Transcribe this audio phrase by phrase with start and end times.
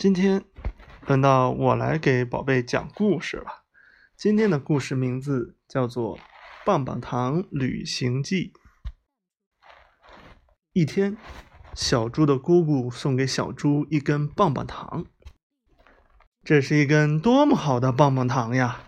[0.00, 0.42] 今天
[1.06, 3.66] 轮到我来给宝贝讲故事了。
[4.16, 6.16] 今天的故事名字叫做
[6.64, 8.54] 《棒棒糖旅行记》。
[10.72, 11.18] 一天，
[11.74, 15.04] 小猪的姑姑送给小猪一根棒棒糖。
[16.42, 18.84] 这是一根多么好的棒棒糖呀！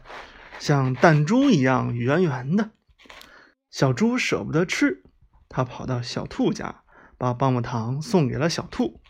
[0.59, 2.71] 像弹珠一样圆圆的。
[3.69, 5.05] 小猪舍不得吃，
[5.51, 6.85] 它跑到小兔家，
[7.19, 9.02] 把棒棒糖送给了小兔。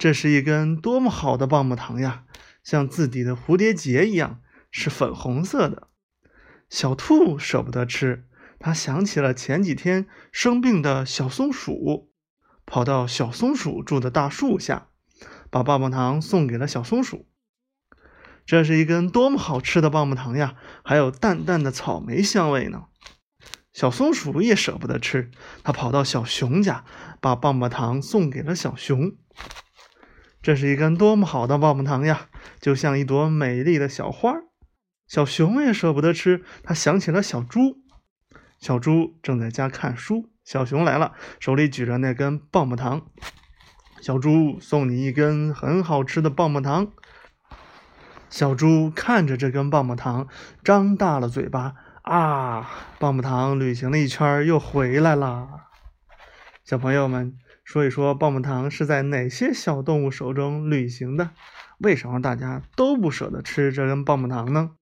[0.00, 2.24] 这是一根多么好的棒棒糖呀！
[2.64, 5.88] 像字底的蝴蝶结一样，是粉红色的。
[6.70, 8.24] 小兔舍不得吃，
[8.58, 12.10] 它想起了前几天生病的小松鼠，
[12.64, 14.86] 跑到小松鼠住的大树下，
[15.50, 17.28] 把棒棒糖送给了小松鼠。
[18.46, 20.54] 这是一根多么好吃的棒棒糖呀！
[20.82, 22.84] 还有淡淡的草莓香味呢。
[23.74, 25.30] 小松鼠也舍不得吃，
[25.62, 26.86] 它跑到小熊家，
[27.20, 29.12] 把棒棒糖送给了小熊。
[30.42, 32.28] 这是一根多么好的棒棒糖呀，
[32.60, 34.34] 就像一朵美丽的小花。
[35.06, 37.76] 小熊也舍不得吃，它想起了小猪。
[38.58, 43.06] 小猪正在家看书，小熊来了，手里举着那根棒棒糖。
[44.00, 46.90] 小猪送你一根很好吃的棒棒糖。
[48.30, 50.26] 小猪看着这根棒棒糖，
[50.64, 52.70] 张大了嘴巴啊！
[52.98, 55.48] 棒棒糖旅行了一圈，又回来了。
[56.64, 57.36] 小朋友们。
[57.70, 61.30] 说一说棒棒糖是在哪些小动物手中旅行的？
[61.78, 64.72] 为什么大家都不舍得吃这根棒棒糖呢？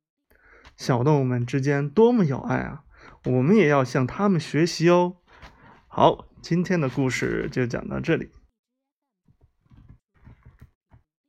[0.74, 2.84] 小动物们之间多么有爱啊！
[3.26, 5.16] 我们也要向他们学习哦。
[5.86, 8.30] 好，今天的故事就讲到这里。